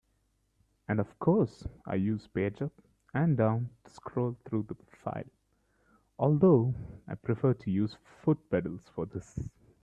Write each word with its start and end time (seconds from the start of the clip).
And 0.87 0.99
of 0.99 1.19
course 1.19 1.67
I 1.85 1.93
use 1.93 2.25
page 2.25 2.63
up 2.63 2.71
and 3.13 3.37
down 3.37 3.69
to 3.83 3.91
scroll 3.91 4.35
through 4.45 4.63
the 4.63 4.75
file, 4.97 5.29
although 6.17 6.73
I 7.07 7.13
prefer 7.13 7.53
to 7.53 7.69
use 7.69 7.95
foot 8.23 8.39
pedals 8.49 8.89
for 8.95 9.05
this. 9.05 9.47